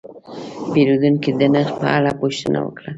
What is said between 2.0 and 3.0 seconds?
پوښتنه وکړه.